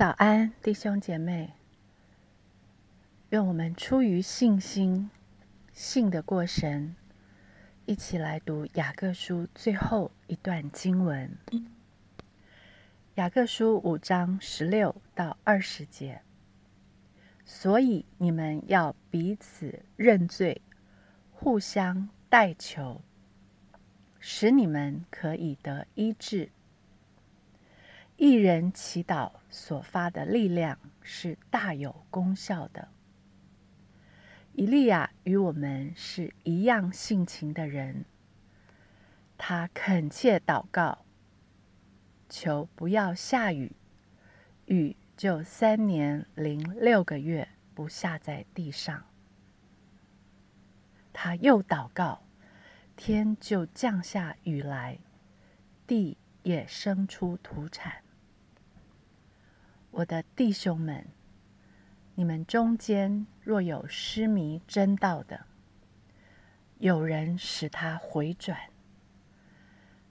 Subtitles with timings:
[0.00, 1.52] 早安，弟兄姐妹。
[3.28, 5.10] 愿我们出于信心，
[5.74, 6.96] 信得过神，
[7.84, 11.36] 一起来读雅各书最后一段经文。
[13.16, 16.22] 雅各书五章十六到二十节。
[17.44, 20.62] 所以你们要彼此认罪，
[21.30, 23.02] 互相代求，
[24.18, 26.48] 使你们可以得医治。
[28.22, 32.88] 一人祈祷所发的力量是大有功效的。
[34.52, 38.04] 以利亚与我们是一样性情的人，
[39.38, 41.06] 他恳切祷告，
[42.28, 43.72] 求不要下雨，
[44.66, 49.02] 雨就三年零六个月不下在地上。
[51.14, 52.22] 他又祷告，
[52.96, 54.98] 天就降下雨来，
[55.86, 58.02] 地也生出土产。
[59.92, 61.08] 我的弟兄们，
[62.14, 65.46] 你们中间若有失迷真道的，
[66.78, 68.56] 有人使他回转，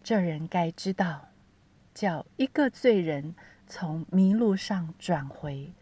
[0.03, 1.29] 这人该知道，
[1.93, 3.33] 叫一个罪人
[3.67, 5.73] 从迷路上转回，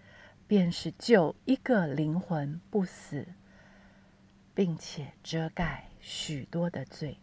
[0.48, 3.26] 便是救一个灵魂不死，
[4.54, 7.18] 并且遮盖许多的罪。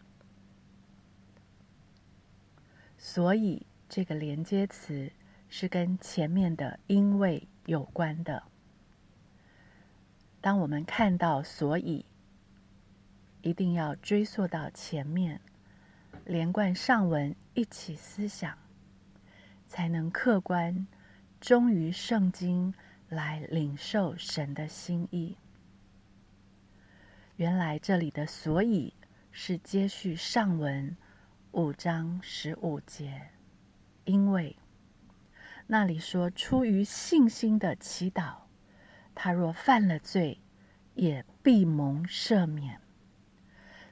[2.98, 5.12] 所以这个连接词。
[5.56, 8.42] 是跟前面的因为有关的。
[10.40, 12.04] 当我们看到所以，
[13.40, 15.40] 一定要追溯到前面，
[16.24, 18.58] 连贯上文一起思想，
[19.68, 20.88] 才能客观
[21.40, 22.74] 忠于圣经
[23.08, 25.36] 来领受神的心意。
[27.36, 28.92] 原来这里的所以
[29.30, 30.96] 是接续上文
[31.52, 33.28] 五章十五节，
[34.04, 34.56] 因为。
[35.66, 38.34] 那里说，出于信心的祈祷，
[39.14, 40.40] 他若犯了罪，
[40.94, 42.80] 也必蒙赦免。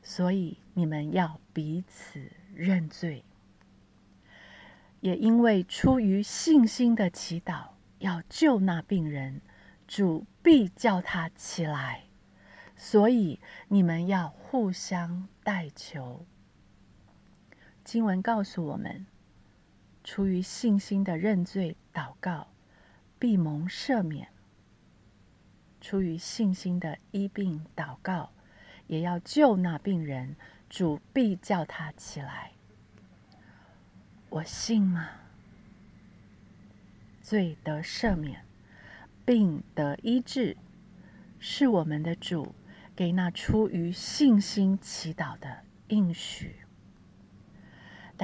[0.02, 3.24] 所以你们要彼此认罪。
[5.00, 9.40] 也因为出于信心的祈祷，要救那病人，
[9.88, 12.04] 主必叫他起来。
[12.76, 16.26] 所以你们要互相代求。
[17.82, 19.06] 经文告诉我们。
[20.04, 22.48] 出于信心的认罪祷告，
[23.18, 24.26] 必蒙赦免；
[25.80, 28.30] 出于信心的医病祷告，
[28.88, 30.36] 也要救那病人，
[30.68, 32.52] 主必叫他起来。
[34.28, 35.10] 我信吗？
[37.22, 38.44] 罪得赦免，
[39.24, 40.56] 病得医治，
[41.38, 42.54] 是我们的主
[42.96, 45.58] 给那出于信心祈祷的
[45.88, 46.56] 应许。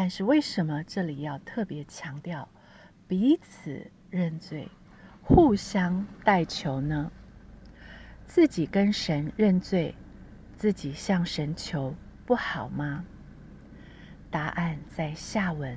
[0.00, 2.48] 但是为什么这里要特别强调
[3.09, 4.69] 彼此认罪、
[5.22, 7.10] 互相代求呢？
[8.25, 9.97] 自己跟神认罪，
[10.54, 13.04] 自己向神求，不好吗？
[14.31, 15.76] 答案在下文，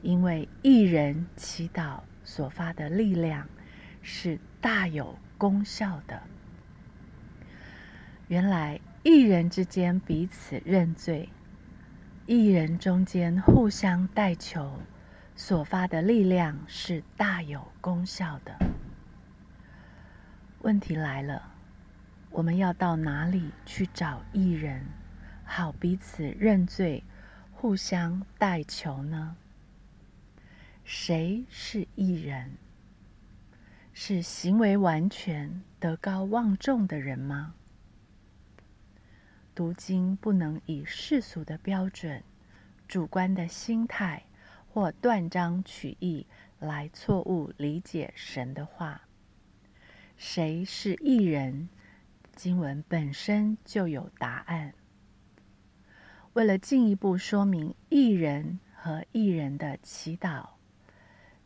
[0.00, 3.46] 因为一人祈祷所发的力量
[4.00, 6.22] 是大有功效的。
[8.28, 11.28] 原来一人之间彼此认罪。
[12.32, 14.78] 一人中间互相代求，
[15.34, 18.56] 所发的力量是大有功效的。
[20.60, 21.50] 问题来了，
[22.30, 24.86] 我们要到哪里去找艺人，
[25.44, 27.02] 好彼此认罪、
[27.50, 29.34] 互相代求呢？
[30.84, 32.52] 谁是艺人？
[33.92, 37.54] 是行为完全、德高望重的人吗？
[39.60, 42.24] 读经不能以世俗的标准、
[42.88, 44.24] 主观的心态
[44.72, 46.26] 或断章取义
[46.58, 49.02] 来错误理解神的话。
[50.16, 51.68] 谁是艺人？
[52.34, 54.72] 经文本身就有答案。
[56.32, 60.48] 为了进一步说明艺人和艺人的祈祷，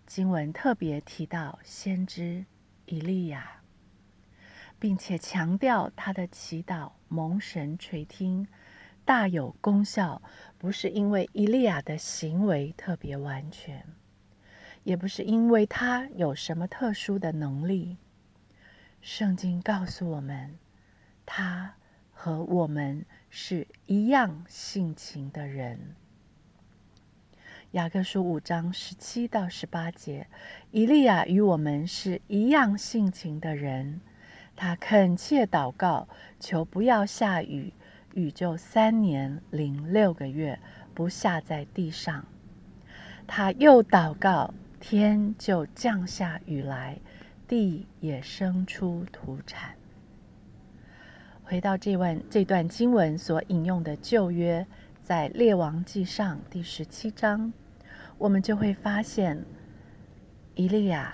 [0.07, 2.45] 经文特别提到先知
[2.87, 3.64] 以利亚。
[4.85, 8.47] 并且强调他的祈祷蒙神垂听，
[9.07, 10.21] 大有功效，
[10.59, 13.83] 不是因为伊利亚的行为特别完全，
[14.83, 17.97] 也不是因为他有什么特殊的能力。
[19.01, 20.59] 圣经告诉我们，
[21.25, 21.77] 他
[22.13, 25.97] 和我们是一样性情的人。
[27.71, 30.27] 雅各书五章十七到十八节，
[30.73, 34.03] 以利亚与我们是一样性情的人。
[34.57, 36.09] 他恳切祷告，
[36.39, 37.73] 求不要下雨，
[38.15, 40.59] 雨就三年零六个月
[40.95, 42.25] 不下在地上。
[43.27, 46.99] 他又祷告，天就降下雨来，
[47.49, 49.75] 地也生出土产。
[51.43, 54.67] 回到这段这段经文所引用的旧约，
[55.03, 57.53] 在列王记上第十七章，
[58.17, 59.45] 我们就会发现，
[60.55, 61.13] 以利亚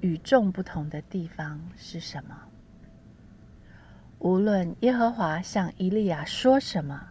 [0.00, 2.36] 与众不同的地方是什么？
[4.18, 7.10] 无论耶和华向以利亚说什么，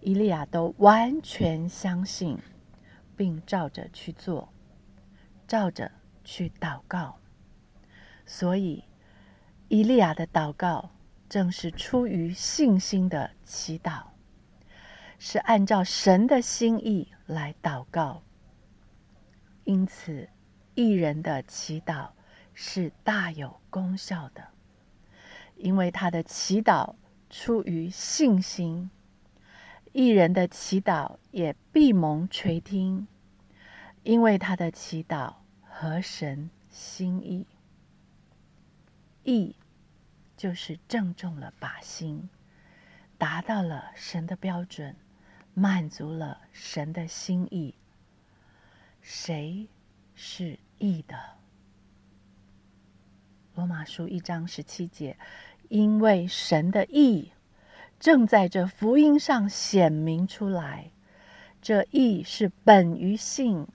[0.00, 2.38] 以利亚都完全相信，
[3.16, 4.52] 并照着去做，
[5.46, 5.90] 照着
[6.24, 7.16] 去祷告。
[8.24, 8.84] 所以，
[9.68, 10.90] 以利亚的祷告。
[11.28, 14.04] 正是出于信心的祈祷，
[15.18, 18.22] 是按照神的心意来祷告。
[19.64, 20.28] 因此，
[20.76, 22.10] 艺人的祈祷
[22.54, 24.44] 是大有功效的，
[25.56, 26.94] 因为他的祈祷
[27.28, 28.88] 出于信心；
[29.92, 33.08] 艺人的祈祷也必蒙垂听，
[34.04, 37.46] 因为他的祈祷合神心意。
[39.24, 39.56] 意。
[40.36, 42.28] 就是正中了靶心，
[43.16, 44.94] 达到了神的标准，
[45.54, 47.74] 满足了神的心意。
[49.00, 49.66] 谁
[50.14, 51.35] 是义的？
[53.56, 55.16] 罗马书一章十七节，
[55.70, 57.32] 因为神的义
[57.98, 60.90] 正在这福音上显明出来。
[61.62, 63.66] 这义是本于信，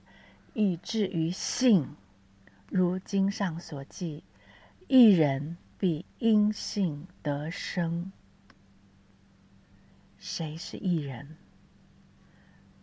[0.54, 1.88] 以至于信。
[2.68, 4.22] 如经上所记，
[4.86, 5.56] 一人。
[5.78, 8.12] 必因信得生。
[10.16, 11.36] 谁是义人？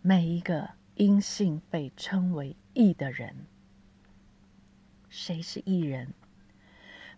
[0.02, 3.46] 每一个因信被称为义的人。
[5.10, 6.14] 谁是义人？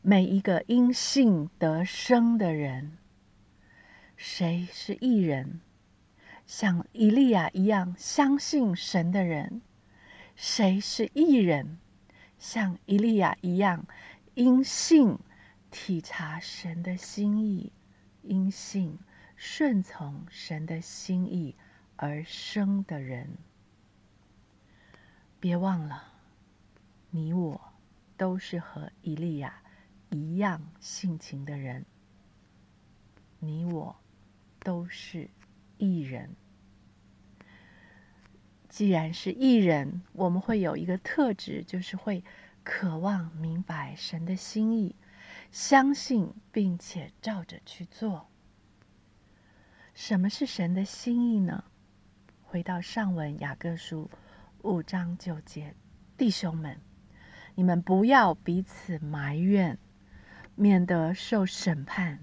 [0.01, 2.97] 每一个因信得生的人。
[4.15, 5.61] 谁是异人？
[6.45, 9.61] 像以利亚一样相信神的人。
[10.35, 11.77] 谁是异人？
[12.39, 13.85] 像以利亚一样
[14.35, 15.17] 因信。
[15.73, 17.71] 体察神的心意，
[18.23, 18.99] 因信
[19.37, 21.55] 顺从神的心意
[21.95, 23.37] 而生的人，
[25.39, 26.11] 别忘了，
[27.11, 27.61] 你我
[28.17, 29.63] 都是和以利亚
[30.11, 31.85] 一样性情的人。
[33.39, 33.95] 你我
[34.59, 35.27] 都是
[35.79, 36.35] 艺人。
[38.69, 42.23] 既然是艺人，我们会有一个特质，就是会
[42.63, 44.95] 渴望明白神的心意。
[45.51, 48.29] 相信并且照着去做。
[49.93, 51.65] 什么是神的心意呢？
[52.43, 54.09] 回到上文雅各书
[54.61, 55.75] 五章九节，
[56.17, 56.79] 弟兄们，
[57.55, 59.77] 你们不要彼此埋怨，
[60.61, 62.19] 免得受审判。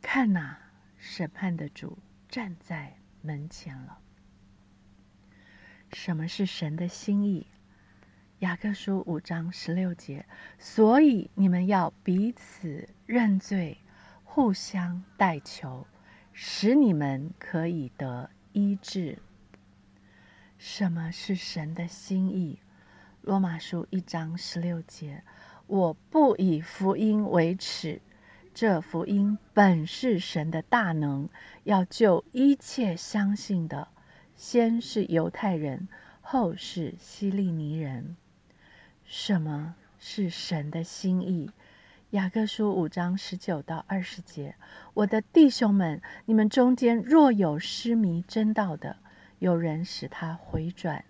[0.00, 0.58] 看哪，
[0.96, 3.98] 审判的主站在门前了。
[5.92, 7.46] 什么是神的心意？
[8.38, 10.24] 雅各书五章十六节，
[10.58, 13.76] 所以你们要彼此认罪，
[14.24, 15.86] 互相代求，
[16.32, 19.18] 使你们可以得医治。
[20.56, 22.60] 什么是神的心意？
[23.20, 25.22] 罗马书一章十六节，
[25.68, 28.00] 我不以福音为耻，
[28.54, 31.28] 这福音本是神的大能，
[31.64, 33.88] 要救一切相信的，
[34.34, 35.86] 先是犹太人，
[36.22, 38.16] 后是希利尼人。
[39.04, 41.50] 什么是神的心意？
[42.12, 44.54] 雅各书五章十九到二十节，
[44.94, 48.96] 我的弟兄们，你们中间若有失迷真道的，
[49.38, 51.04] 有人使他回转，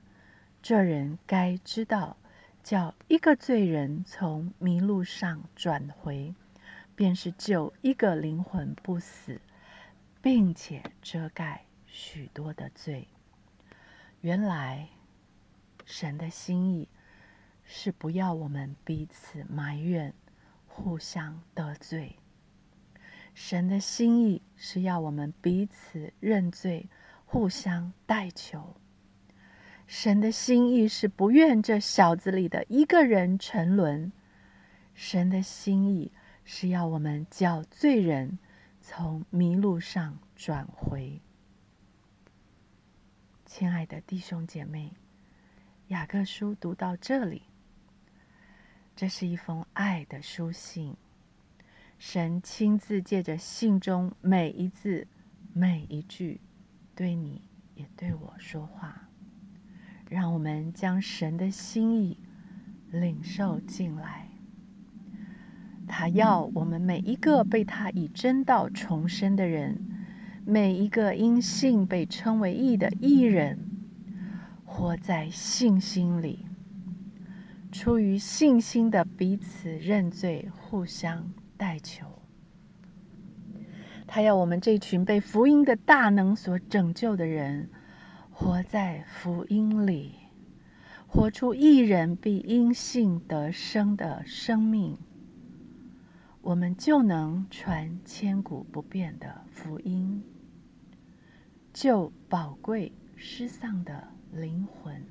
[0.61, 2.17] 这人该知道，
[2.63, 6.35] 叫一个罪人从迷路上转回，
[6.95, 9.41] 便是救一个灵魂不死，
[10.21, 13.09] 并且遮盖许多的罪。
[14.21, 14.89] 原来
[15.85, 16.89] 神的心意。
[17.71, 20.15] 是不要我们彼此埋怨、
[20.67, 22.17] 互相得罪。
[23.35, 26.89] 神的心意是要我们彼此认罪、
[27.27, 28.75] 互相代求。
[29.89, 34.13] 神的心意是不愿这小子里的一个人沉沦。
[34.95, 36.13] 神的心意
[36.45, 38.39] 是要我们叫罪人
[38.83, 41.23] 从迷路上转回。
[43.47, 44.93] 亲爱的弟兄姐妹，
[45.87, 47.43] 雅各书读到这里。
[48.95, 50.95] 这是一封爱的书信，
[51.99, 55.07] 神亲自借着信中每一字、
[55.55, 56.43] 每一句，
[56.95, 57.41] 对你
[57.75, 59.08] 也对我说话。
[60.09, 62.19] 让我们将神的心意
[62.91, 64.29] 领受进来。
[65.87, 69.79] 他要我们每一个被他以真道重生的人，
[70.45, 73.59] 每一个因信被称为义的义人，
[74.65, 76.45] 活在信心里。
[77.71, 82.07] 出于信心的彼此认罪，互相代求。
[84.07, 87.69] 他要我们这群被福音的大能所拯救的人，
[88.41, 90.15] 活在福音里，
[91.09, 94.97] 活出一人必因信得生的生命，
[96.41, 100.23] 我们就能传千古不变的福音，
[101.73, 105.05] 救宝贵失丧的灵魂。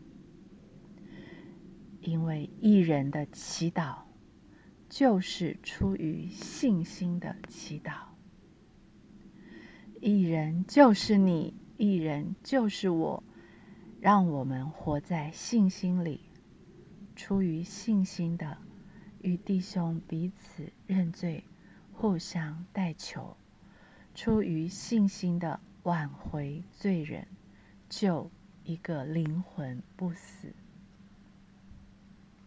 [2.00, 4.03] 因为一人的祈祷，
[4.88, 7.91] 就是出于信心的祈祷。
[10.00, 13.24] 一人就是你，一人就是我，
[14.01, 16.22] 让我们活在信心里，
[17.15, 18.57] 出于信心的
[19.22, 21.43] 与弟兄彼此认罪，
[21.93, 23.38] 互相代求，
[24.15, 27.27] 出于信心的挽回罪人，
[27.88, 28.31] 救
[28.63, 30.53] 一个灵魂不死。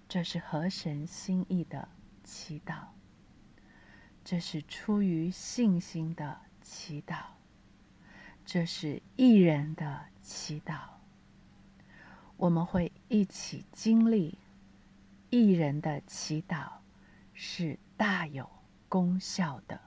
[0.08, 1.88] 这是合神心意的
[2.24, 2.86] 祈祷，
[4.24, 7.39] 这是出于信心的祈祷。
[8.44, 10.78] 这是一人的祈祷，
[12.36, 14.38] 我们会一起经历。
[15.30, 16.68] 一人的祈祷
[17.34, 18.50] 是大有
[18.88, 19.80] 功效的。